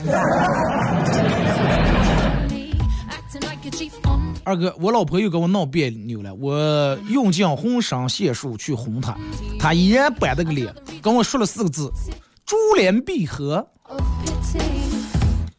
[4.49, 9.15] 二哥，我老婆又跟我闹别扭了，我用尽浑身解数去哄她，
[9.59, 11.87] 她依然板着个脸，跟我说了四个字：
[12.47, 13.67] 珠联璧合。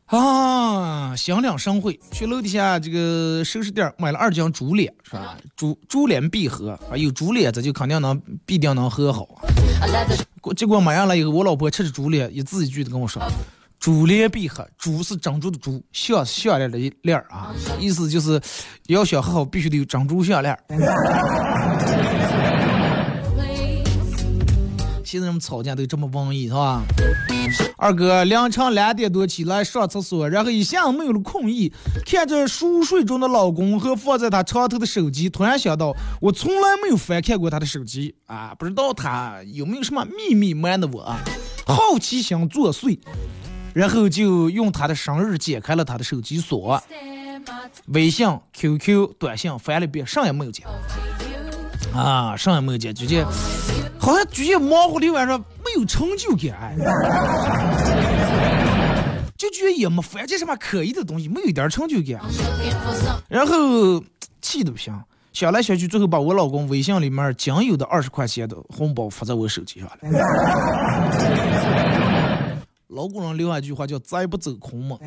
[0.06, 5.36] 啊，心领神会，去楼底下这个首饰店买了二斤珠链，是吧？
[5.54, 9.24] 珠珠联璧合啊，有珠链子就肯定能必定能和好。
[10.56, 13.22] 结果买上来以后，我老婆吃着珠链，一字一句的跟我说。
[13.80, 18.38] 珠联璧合，珠是珍珠的珠，项是项链的链儿啊，意思就是
[18.88, 20.54] 要想和好，必须得有珍珠项链。
[25.02, 26.82] 现在人们吵架都这么文艺是吧？
[27.78, 31.72] 二哥凌晨两点多起来上厕所，然后一下子没有了困意，
[32.04, 41.18] 看着熟睡中的老公和放在他床头的手机，突然想到我从来没有翻看过他的手机啊，不知道他有没有什么秘密瞒着我啊？
[41.66, 42.98] 好奇心作祟。
[43.72, 46.82] 然后就用他的生日解开了他的手机锁，
[47.86, 50.66] 微信、QQ、短信翻了一遍，啥也没有见，
[51.94, 53.24] 啊，啥也没有见，直接
[53.98, 56.76] 好像直接忙活了一晚上，没有成就感，
[59.36, 62.20] 就觉得也没发现什么可疑的东西，没有一点成就感，
[63.28, 64.02] 然后
[64.42, 64.92] 气的不行，
[65.32, 69.96] 想来想去，最后把我老公微信里面仅有的二十块钱的红包发在我手机上了。
[72.90, 74.98] 老古人留下一句话叫“贼不走空”嘛。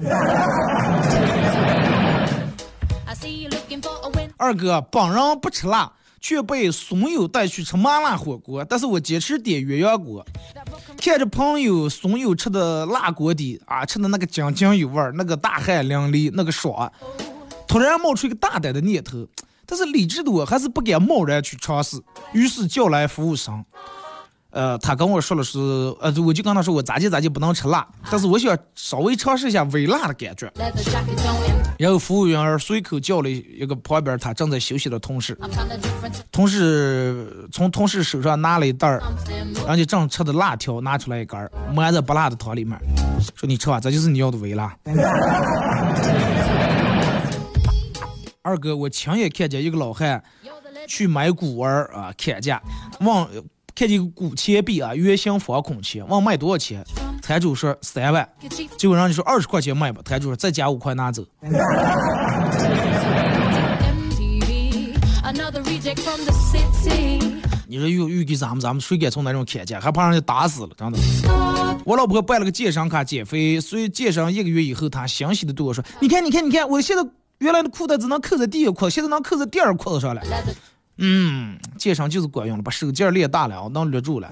[4.38, 10.26] 二哥本人不吃辣，却被损友带去吃麻辣火锅，但是我坚持点鸳鸯锅。
[10.98, 16.92] 看着朋友损友吃的辣锅底啊，吃的那个津津有味儿，那个大汗淋漓，那个爽，
[17.68, 19.28] 突然冒出一个大胆的念头，
[19.66, 23.64] 但是理智的我还是不敢贸然去尝试，于是叫来服务生。
[24.54, 25.60] 呃，他跟我说了是，
[26.00, 30.52] 呃，我就跟他说我咋地咋地不能吃辣，但是我想稍微尝试一下微辣的感觉。
[31.80, 35.36] 然后服务员随口叫了一个旁边他正在休息的同事，
[36.32, 39.02] 同事从同事手上拿了一袋儿，
[39.68, 41.52] 人家正吃的辣条拿出来一根儿，
[41.92, 42.80] 在不辣的汤里面，
[43.36, 44.72] 说你吃吧，这就是你要的微辣。
[48.44, 50.22] 二哥，我亲眼看见一个老汉
[50.86, 52.62] 去买古玩儿啊，砍价，
[53.00, 53.28] 问
[53.76, 56.84] 看见个古钱币啊，圆形方孔钱，问卖多少钱？
[57.22, 58.28] 摊主说三万，
[58.78, 61.26] 结果人家说二十块钱卖吧，摊主说再加五块拿走。
[67.68, 71.00] 你说又又给咱们咱们谁敢从那种砍价，还怕人家打死了，真的。
[71.86, 77.04] 我老婆办了个健身卡减肥，所以健身一个月以后，她欣喜的对我说：“你看，你看，你看，我现在
[77.40, 80.22] 原来的裤子只能扣在第一裤，现在能扣在第二裤子上了。”
[80.98, 84.30] 嗯，健身就是管用了，把手劲练大了，能捋住了。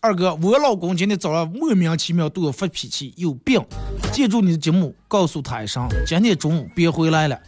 [0.00, 3.60] 二哥，我老公今天早上莫名其妙对我发脾气，有病。
[4.12, 7.38] 记住你的节目，告诉他一声，今天中午别回来了。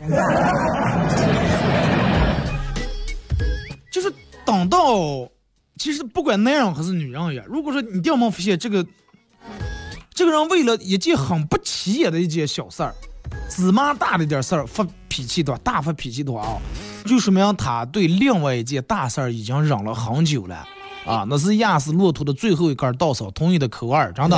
[3.92, 4.10] 就是
[4.44, 5.28] 等到，
[5.76, 8.84] 其实不管男人还是女人呀，如果说你掉没发现这个，
[10.20, 12.94] 这个人为了一件很不起眼的一件小事儿，
[13.48, 16.60] 芝麻大的点事儿发脾气的话，大发脾气的话啊，
[17.06, 20.56] 就说明他对另外一件大事儿已经忍了很久了。
[21.06, 24.36] 啊，那是压死骆驼的最后一根稻草，同意的口二，真的。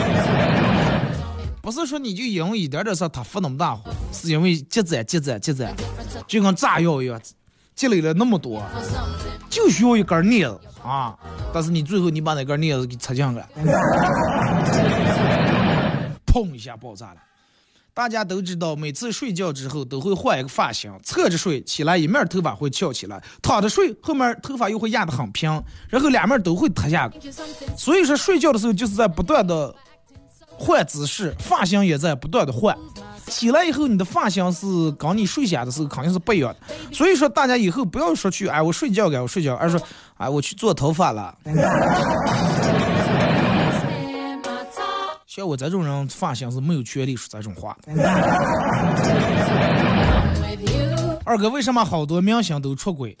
[1.60, 5.76] 不是说你就因为一点点事他发那么大火，是因为积攒积攒积攒，
[6.26, 7.20] 就跟炸药一样，
[7.74, 8.62] 积累了那么多，
[9.50, 11.16] 就需要一根镊子啊！
[11.52, 13.48] 但是你最后你把那根镊子给插进来，
[16.26, 17.16] 砰一下爆炸了。
[17.94, 25.48] 大家都知道，每次睡觉之后都会换一个发型，侧着睡起来一面头发会翘起来，躺着睡后面头发又会压得很平，
[25.88, 27.08] 然后两面都会塌下。
[27.78, 29.72] 所以说睡觉的时候就是在不断的
[30.48, 32.76] 换姿势，发型也在不断的换。
[33.28, 34.66] 起来以后，你的发型是
[34.98, 36.58] 跟你睡下的时候肯定是不一样的。
[36.92, 41.36] 所以说，大家以后不要说去哎我睡觉该我睡觉，而是说哎我去做头发了。
[45.26, 47.92] 像我这种人，发型是没有权利说这种话的。
[51.26, 53.16] 二哥，为什么好多明星都出轨？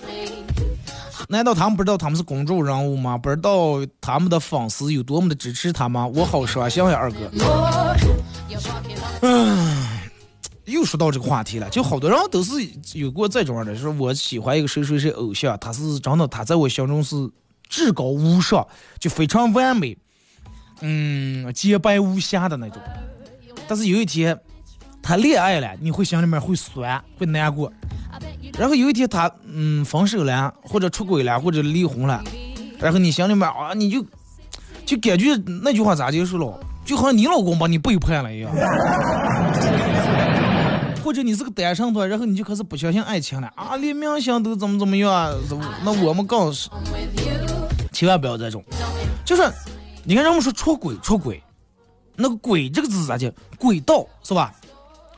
[1.28, 3.16] 难道他们不知道他们是公众人物吗？
[3.16, 6.06] 不知道他们的粉丝有多么的支持他吗？
[6.06, 7.18] 我好伤心呀，二哥。
[9.22, 9.83] 嗯，
[10.66, 12.52] 又说到这个话题了，就好多人都是
[12.94, 17.16] 有过这种的，说我喜欢一个谁谁谁偶像，他是真的，他在我心中是
[17.68, 18.66] 至高无上，
[18.98, 19.96] 就非常完美。
[20.80, 22.80] 嗯，洁白无瑕的那种。
[23.68, 24.38] 但是有一天，
[25.02, 27.72] 他恋爱了，你会心里面会酸，会难过。
[28.58, 32.22] 然后有一天他嗯分手了，或者出轨了，或者离婚了，
[32.78, 34.04] 然后你心里面啊，你就
[34.86, 36.60] 就感觉那句话咋结束了？
[36.84, 38.54] 就好像你老公把你背叛了一样。
[41.04, 43.76] 或者你是个单身的，然后你就开始不相信爱情了啊！
[43.76, 45.30] 连明星都怎么怎么样啊？
[45.84, 46.70] 那我们更是，
[47.92, 48.64] 千万不要这种，
[49.22, 49.42] 就是。
[50.06, 51.42] 你看，人们说出轨，出轨，
[52.14, 53.30] 那个“轨”这个字咋叫？
[53.58, 54.52] 轨道是吧？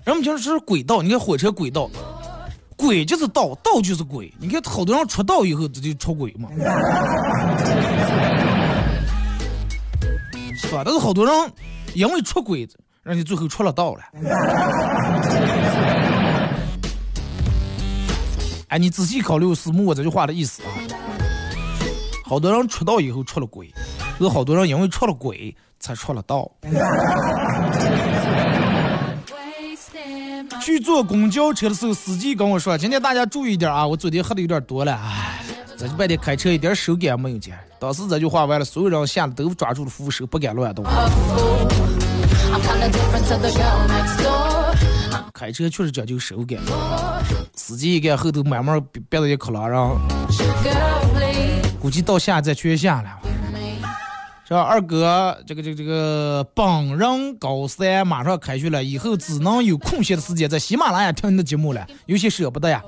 [0.04, 1.90] 人们经常说轨道，你看火车轨道，
[2.76, 4.32] 轨就是道，道就是轨。
[4.38, 6.48] 你看好多人出道以后，这就出轨嘛，
[10.56, 10.82] 是吧？
[10.84, 11.52] 但是好多人
[11.94, 12.68] 因为出轨，
[13.06, 14.02] 让你最后出了道了。
[18.66, 20.68] 哎，你仔细考虑思慕我这句话的意思啊。
[22.24, 23.72] 好多人出道以后出了轨。
[24.18, 26.50] 有好多人因为出了轨才出了道。
[30.60, 35.44] 去坐公交车的时候，司机跟我说：“今天大家注意点啊，我昨天喝的有点多了，唉，
[35.78, 40.84] 这半天开车一点手感没有见。”当时这句话完了，所有人吓得都抓住了扶手，不敢乱动。
[45.32, 46.58] 开车确实讲究手感，
[47.54, 49.96] 司机一看后头慢慢别到一克拉，然后
[51.78, 53.10] 估计到下再全下了。
[54.48, 62.82] 是吧，二哥，这个这个这个本人高三马上开学了，以后只能有空闲的时间在喜马拉雅听你的节目了，有些舍不得呀。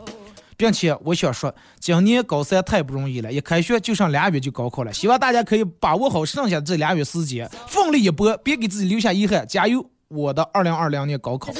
[0.59, 9.87] 并且我想说，今年高三太不容易了，一开学就剩俩月就高考了，希望大家可以把握好剩下这俩月时间，奋力一搏，别给自己留下遗憾，加油！
[10.09, 11.53] 我的二零二零年高考，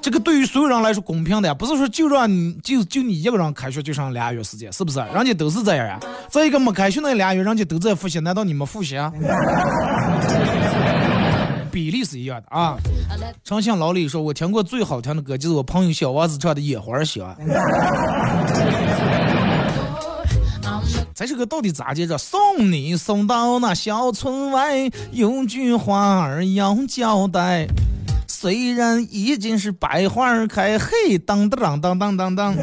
[0.00, 4.98] 这个对于所有人来说公平的，不是说就让你就就你一个人开学就剩俩月时间，是不是？
[5.14, 5.98] 人家都是这样呀。
[6.28, 9.10] 再一个没开学那俩月，人家都在复习，难道你没复习啊？
[11.70, 12.76] 比例是一样的啊。
[13.44, 17.24] 长信老李说：“我听过最好听的歌，就是我朋友小王子唱的《野花香》。
[21.14, 22.16] ”这首歌到底咋接着？
[22.16, 27.66] 送你送到那小村外，有句话儿要交代。
[28.26, 32.54] 虽然已经是百花开，嘿，当当当当当当。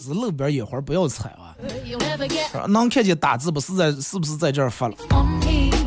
[0.00, 1.45] 是路边野花不要采啊！
[2.68, 4.94] 能看见打字不是在，是不是在这儿发了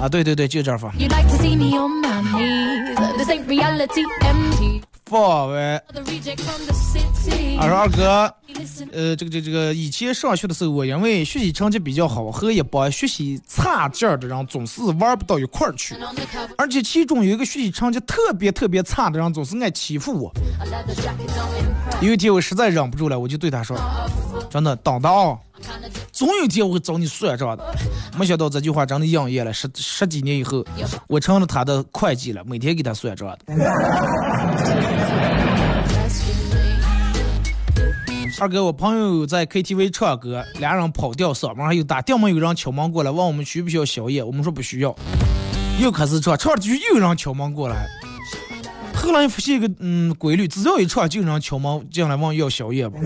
[0.02, 0.08] 啊？
[0.10, 0.90] 对对对，就这儿发。
[7.60, 8.34] 二十二哥。
[8.92, 15.96] 呃，这个这这个，以前上学的时候，我因为学习成绩比较好，和一帮学习差劲儿的人总是玩不到一块儿去，
[16.58, 20.32] 而且其中有一个学习成绩特别特别差的人，总是爱欺负我。
[22.02, 23.78] 有一天我实在忍不住了，我就对他说
[24.50, 25.40] ：“真的，等到，
[26.12, 27.76] 总有一天我会找你算账的。”
[28.18, 30.66] 没想到这句话真的应验了，十十几年以后，
[31.08, 33.38] 我成了他的会计了，每天给他算账的。
[38.42, 44.96] 二哥，我朋友在 KTV 唱歌，俩人跑调，嗓门还有打，电门有人敲门过来问我们需不需要宵夜，我们说不需要。
[45.82, 47.86] 又开始唱，唱着就又有人敲门过来。
[48.96, 52.98] 后来发现一个嗯规律，只要一唱就有人敲门进来问要宵夜吧。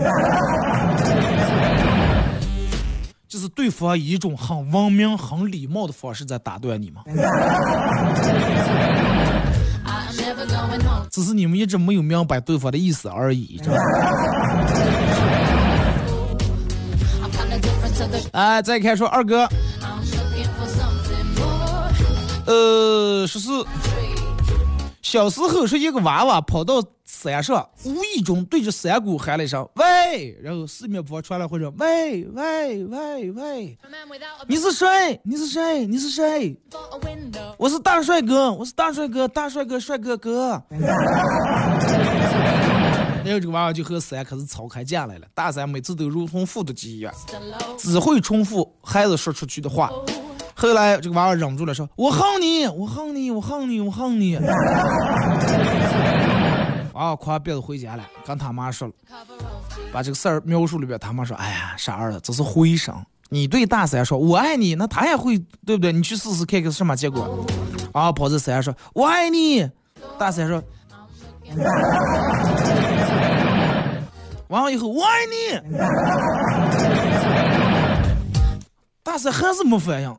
[3.26, 7.02] 就是对方以一种很文明、很礼貌的方式在打断你嘛。
[11.10, 13.58] 只是你们一直没有明白对方的意思而已。
[13.58, 13.80] 知道吧
[18.34, 19.48] 哎，再看说二哥，
[22.46, 23.48] 呃，说是
[25.00, 33.78] 小时候是一个娃娃跑到山上，无意中对着山谷喊了一声“喂”，然后四面八方传来回声“喂喂喂喂
[34.48, 35.20] 你是谁？
[35.22, 35.86] 你是谁？
[35.86, 36.56] 你是谁？
[37.56, 40.60] 我是大帅哥，我是大帅哥，大帅哥，帅哥哥。
[43.24, 45.26] 然后这个娃娃就和三开始吵开架来了。
[45.34, 47.12] 大三每次都如同复读机一样，
[47.78, 49.90] 只会重复孩子说出去的话。
[50.54, 54.36] 后来这个娃娃忍不住了，说：“我恨你，我恨你，我恨你，我恨你。”
[56.94, 58.94] 娃娃挎辫子回家了，跟他妈说了，
[59.92, 60.96] 把这个事儿描述里边。
[60.98, 62.94] 他妈说：“哎呀，傻儿子，这是回声。
[63.30, 65.92] 你对大三说‘我爱你’，那他也会，对不对？
[65.92, 67.44] 你去试试看看是什么结果。”
[67.92, 69.68] 啊，跑到山上说：“我爱你。”
[70.18, 70.62] 大三说
[74.48, 75.34] ：“完了以后，我爱你。”
[79.02, 80.14] 大山还是没反应。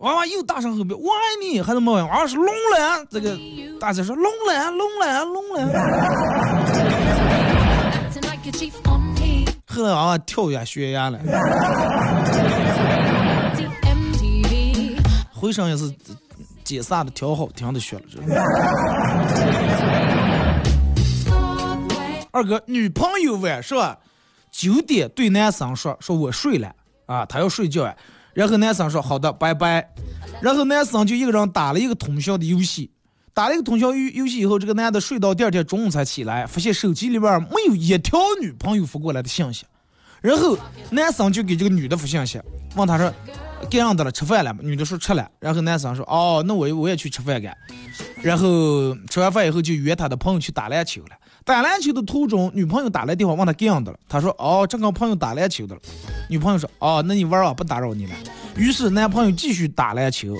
[0.00, 2.08] 娃娃又大声吼道：“我爱你！”还是没反应。
[2.08, 3.36] 娃娃是聋了，这个
[3.80, 5.66] 大山说：“聋了，聋了，聋了。”
[9.66, 11.18] 后来娃娃跳下悬崖了，
[15.32, 15.94] 回声也是
[16.64, 18.02] 解散的调好听的学了。
[22.30, 23.98] 二哥，女朋友晚上
[24.50, 26.74] 九点对男生说：“说我睡了
[27.06, 27.94] 啊，他要睡觉啊。”
[28.34, 29.88] 然后男生说：“好的，拜拜。”
[30.40, 32.90] 然后男生就一个人打了一个通宵的游戏，
[33.34, 39.64] 打了一个通宵游游戏以后，这个男的睡到第二天中午才起来，发现手机里边没有一条女朋友发过来的信息。
[40.20, 40.58] 然后
[40.90, 42.40] 男生就给这个女的发信息，
[42.76, 43.12] 问她说
[43.70, 44.10] ：“干样的了？
[44.12, 47.56] 吃饭了吗？”女的说：“吃了。”然后男生说：“哦，那我我也去吃饭干。”
[48.22, 51.10] 然后吃完饭以后就约他的朋友去打篮球了。
[51.48, 53.98] 打篮球的途中，女朋友打来电话问他干样的了。
[54.06, 55.80] 他说：“哦，正跟朋友打篮球的了。”
[56.28, 58.12] 女朋友说：“哦，那你玩啊，不打扰你了。”
[58.54, 60.36] 于是男朋友继续打篮球。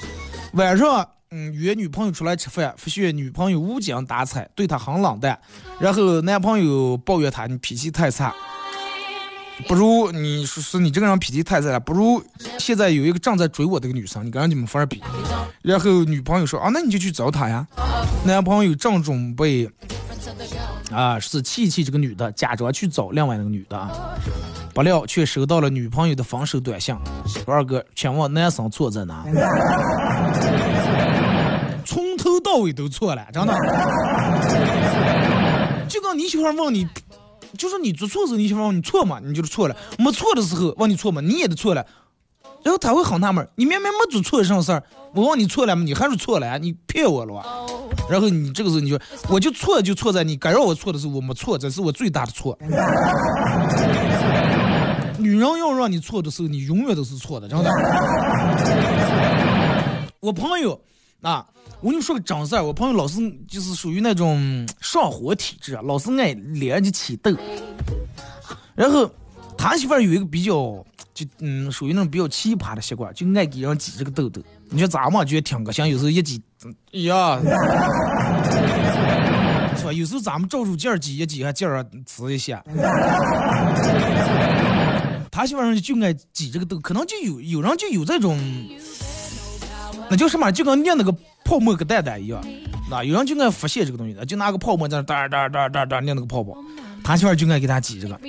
[0.53, 5.41] 晚上，嗯，约女朋友出来吃饭，发现女朋友无精打采，对他很冷淡。
[5.81, 8.35] 然后男朋友抱怨他：“你脾气太差。”
[9.67, 12.23] 不如你说是你这个人脾气太差了，不如
[12.59, 15.03] 现在有一个正在追我的一个女生，你跟人家没法比。
[15.63, 17.67] 然后女朋友说啊，那你就去找她呀。
[18.27, 19.67] 男朋友正准备
[20.91, 23.91] 啊是气气这个女的，假装去找另外那个女的啊，
[24.75, 26.95] 不料却收到了女朋友的分手短信。
[27.47, 29.25] 我二哥，请问男生错在哪？
[31.85, 33.55] 从头到尾都错了，真的。
[35.89, 36.87] 就跟你媳妇问你。
[37.57, 41.83] 就是你做错时候，你媳妇问你错吗，你就是错了；没错的时候问你错吗，你也得错了。
[42.63, 44.83] 然后他会很纳闷，你明明没做错什么事儿，
[45.15, 45.83] 我问你错了吗？
[45.83, 46.59] 你还是错了？
[46.59, 47.43] 你骗我了吧？
[48.11, 48.99] 然后你这个时候你就，
[49.29, 52.59] 我就错就错在你该让我错的时候我没错，这是我最大的错。
[55.19, 57.71] 女人要让你错的时候，你永远都是错的，真的。
[60.21, 60.81] 我朋友
[61.23, 61.47] 啊。
[61.81, 67.31] 我跟你说个真事儿，我朋友老是就是属于那种上火体质，老是爱脸上起痘。
[68.75, 69.09] 然后
[69.59, 70.53] 他媳妇儿有一个比较
[71.13, 74.41] 就嗯属于那种比较奇葩的习惯，就爱给人挤这个痘痘。
[74.71, 76.41] 你说咱们觉得挺个像，有时候一挤，
[76.93, 77.41] 哎呀，
[79.77, 79.93] 是吧？
[79.93, 82.63] 有时候咱们照住劲儿挤一挤，还劲儿呲一下。
[85.31, 88.39] 他媳妇儿就爱挤这个痘，可能就有有人就有这种。
[90.11, 90.51] 那叫什么？
[90.53, 91.13] 就跟捏那个
[91.45, 92.41] 泡沫个蛋蛋一样，
[92.91, 96.57] 那有人就爱发泄这个东西，就拿个泡沫在那哒哒哒哒哒捏那个泡泡。
[97.09, 98.21] 他媳妇就爱给他挤这个。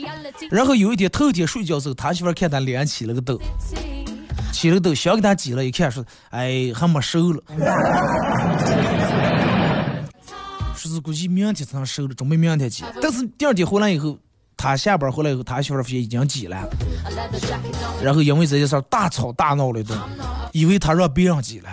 [0.50, 3.38] 然后有一天头天睡觉时候，他媳妇看他脸起了个痘，
[4.54, 7.44] 起了个痘，想给他挤了，一看说，哎，还没收了，
[10.78, 12.86] 说是估计明天才能收了，准备明天挤。
[13.02, 14.18] 但是第二天回来以后，
[14.56, 16.66] 他下班回来以后，他媳妇发现已经挤了，
[18.02, 20.00] 然后因为这件事大吵大闹了一顿，
[20.54, 21.70] 以为他让别人挤了。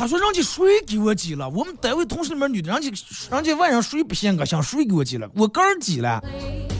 [0.00, 1.46] 他说：“人家谁给我挤了？
[1.50, 2.88] 我们单位同事里面女的，人家
[3.30, 5.28] 人家晚上睡不嫌个香，谁给我挤了？
[5.34, 6.24] 我个人挤了。”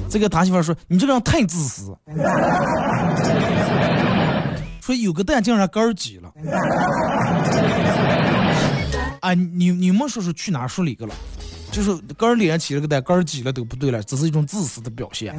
[0.09, 1.95] 这个他媳妇说：“你这个人太自私。”
[4.81, 6.33] 说有个蛋竟然个人挤了。
[9.21, 11.15] 啊，你你们说说去哪说理个了？
[11.71, 15.37] 就是个人脸上起了个蛋，个人挤了都不对了，只是一种自私的表现。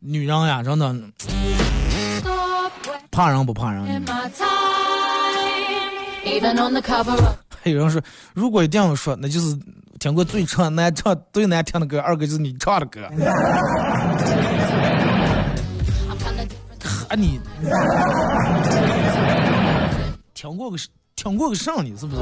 [0.00, 0.96] 女人呀，真的。
[3.16, 3.82] 怕人不怕人？
[7.62, 8.02] 还有人说，
[8.34, 9.58] 如果一定要说，那就是
[9.98, 13.08] 听过最唱难唱最难听的歌，二哥就是你唱的歌。
[17.08, 17.40] 哈你，
[20.34, 20.76] 听过个
[21.14, 22.20] 听过个上你是不是？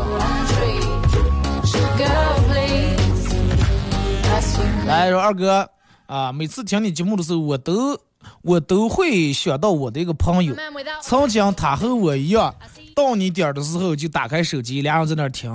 [4.87, 5.69] 来，说二哥
[6.07, 7.99] 啊，每次听你节目的时候，我都。
[8.43, 10.55] 我都会想到我的一个朋友，
[11.03, 12.55] 曾经他和我一样，
[12.95, 15.53] 到你点儿的时候就打开手机，俩人在那儿听。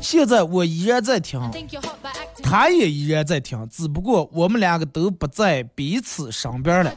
[0.00, 1.40] 现在我依然在听，
[2.42, 6.92] 他也依然在听，只不过我们两个都不在彼此身边了。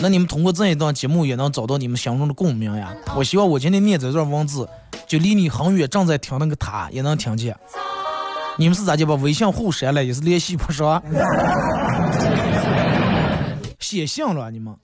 [0.00, 2.94] 那你们通过这一段节目也能找到你们心中的共鸣呀。
[3.16, 4.68] 我希望我今天念这段文字，
[5.06, 7.56] 就离你很远，正在听那个他也能听见。
[8.58, 11.02] 你们是咋就把微信互删了，也是联系不上？
[13.82, 14.74] 写信了你们？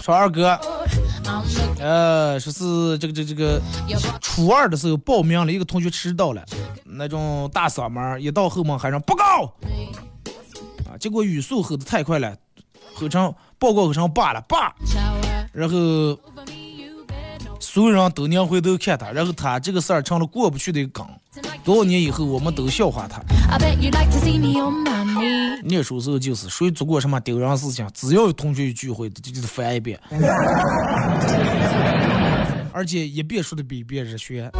[0.00, 0.58] 说二哥，
[1.78, 3.60] 呃，说是这个这这个
[4.20, 6.42] 初二的时候报名了一个同学迟到了，
[6.84, 9.54] 那种大嗓门，一到后门喊上报告，
[10.90, 12.34] 啊，结果语速吼的太快了，
[12.94, 14.74] 吼成报告吼成爸了爸，
[15.52, 16.18] 然后。
[17.60, 21.04] 所有人都娘回头看他，然后他这个事儿成了过不去的一个梗。
[21.64, 23.22] 多少年以后，我们都笑话他。
[25.64, 29.98] 念书时候就是谁做过什么丢人事情，只要有同学聚会，就就翻一遍，
[32.72, 34.50] 而且一遍说的比一遍热血。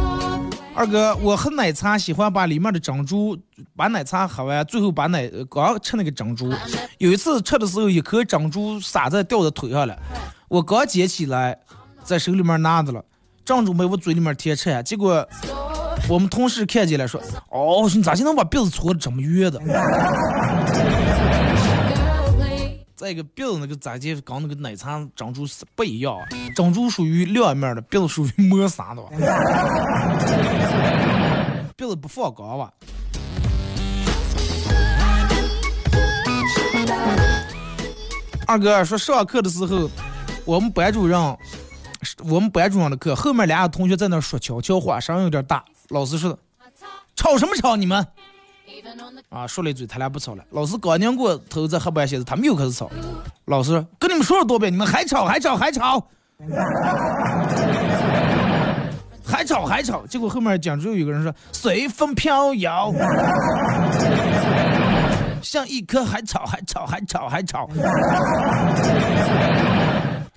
[0.73, 3.37] 二哥，我喝奶茶喜欢把里面的珍珠，
[3.75, 6.51] 把奶茶喝完，最后把奶刚吃那个珍珠。
[6.97, 9.95] 有一次吃的时候，一颗珍珠撒在掉在腿上了，
[10.47, 11.57] 我刚捡起来。
[12.03, 13.03] 在手里面拿着了，
[13.43, 15.27] 正准备往嘴里面填吃，结果
[16.07, 17.19] 我们同事看见了，说
[17.49, 19.59] ：“哦，你咋就能把鼻子搓的这么圆的？”
[22.95, 26.15] 再一个鼻子那个咋就跟那个奶茶珍珠是不一样？
[26.55, 29.09] 珍珠属于亮面的，鼻子属于磨砂的吧。
[31.75, 32.71] 鼻子不放光吧？
[38.47, 39.89] 二哥说上课的时候，
[40.45, 41.19] 我们班主任。
[42.23, 45.65] 我们班主任的课，后面两个同学在那说悄悄话，声音有点大。
[45.89, 46.37] 老师说的
[47.15, 47.75] ：“吵什么吵？
[47.75, 48.05] 你们！”
[49.29, 50.43] 啊，说了一嘴，他俩不吵了。
[50.51, 52.89] 老师刚拧过头在黑板写字，他们又开始吵。
[53.45, 56.07] 老师跟你们说了多遍，你们还吵还吵还吵，
[59.25, 60.05] 还吵 还吵。
[60.07, 62.93] 结果后面讲着有个人说：“随风飘摇，
[65.41, 67.69] 像一棵还吵还吵还吵还吵。”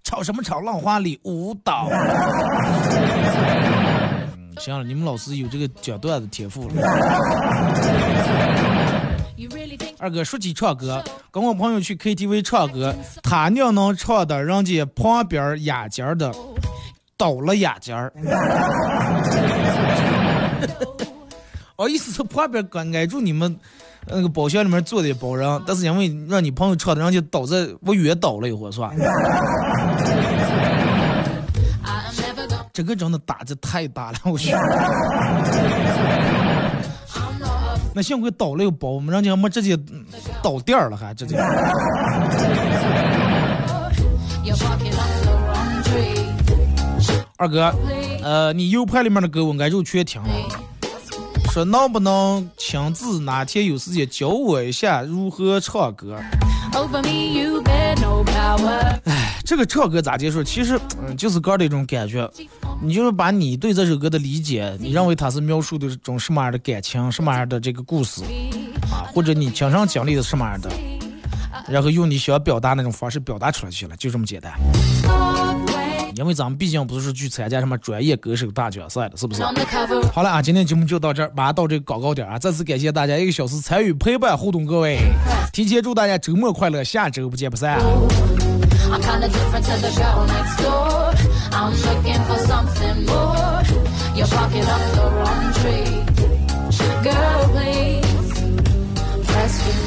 [0.04, 0.60] 吵什么吵？
[0.60, 1.88] 浪花里舞蹈。
[4.58, 6.74] 嗯，行了，你们老师有这个讲段子天赋了。
[9.98, 16.34] 二哥说起唱歌，跟我朋友去 KTV 唱歌，他娘能唱的，人家旁边雅间的
[17.16, 18.12] 倒了雅间儿。
[21.76, 23.56] 哦，意思是旁边刚挨住你们
[24.06, 28.92] 那个包厢里面坐的包人，但是因为让你朋友唱的，人家倒在我远倒了一会儿，是吧？
[32.78, 34.52] 这个真的打击太大了，我去！
[37.92, 39.76] 那幸亏倒了个包，我们人家没直接
[40.40, 41.36] 倒店了，还直接。
[47.36, 47.74] 二哥，
[48.22, 50.28] 呃，你 U 盘里面的歌我挨住全听了，
[51.50, 56.16] 说能不能亲自哪天有时间教我一下如何唱歌？
[59.04, 60.44] 哎，这个唱歌咋结束？
[60.44, 62.30] 其实，嗯，就是歌的一种感觉。
[62.80, 68.22] 你就是把你对这首歌的理解，你认为它是描述的这种什么样的感情，什么样的这个故事
[68.92, 69.10] 啊？
[69.12, 70.70] 或者你亲身经历的什么样的？
[71.68, 74.52] 然后用你想表达那种方式表达出来就行了，就这么简单。
[76.18, 79.42] 因为咱们毕竟不是去参加什么专业歌手大奖赛的，是不是？
[80.12, 82.36] 好了啊，今天节目就到这儿，马上到这个广告点啊！
[82.36, 84.98] 再次感谢大家一个小时参与陪伴互动，各位，
[85.52, 87.78] 提前祝大家周末快乐，下周不见不散。
[88.90, 91.14] I'm kinda different to the girl next door.
[91.52, 93.62] I'm looking for something more.
[94.16, 96.02] You're barking up the wrong tree.
[97.04, 98.02] Girl, please
[99.28, 99.77] rescue me.